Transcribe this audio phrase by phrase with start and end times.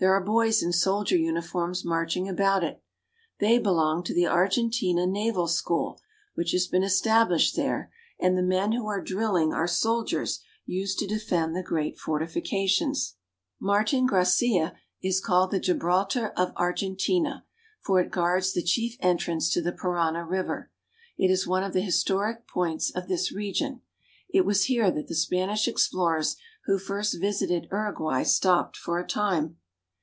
[0.00, 2.80] There are boys in soldier uniforms marching*about it.
[3.40, 6.00] They belong to the Argen tina Naval School,
[6.36, 11.06] which has been established there, and the men who are drilling are soldiers used to
[11.08, 12.26] defend the HEART OF SOUTH AMERICA.
[12.42, 13.14] 211 p reat fortifications.
[13.58, 17.44] Martin Gracia is called the Gibraltar o of Argentina,
[17.80, 20.70] for it guards the chief entrance to the Parana river.
[21.16, 23.80] It is one of the historic points of this region.
[24.32, 29.56] It was here that the Spanish explorers who first visited Uruguay stopped for a time.